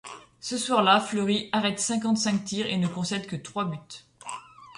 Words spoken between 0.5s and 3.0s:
soir là, Fleury arrête cinquante-cinq tirs et ne